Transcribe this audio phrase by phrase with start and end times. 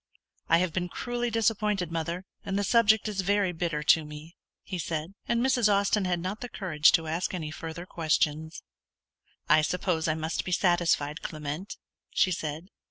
[0.49, 4.79] "I have been cruelly disappointed, mother, and the subject is very bitter to me," he
[4.79, 5.71] said; and Mrs.
[5.71, 8.63] Austin had not the courage to ask any further questions.
[9.47, 11.77] "I suppose I must be satisfied, Clement,"
[12.09, 12.69] she said.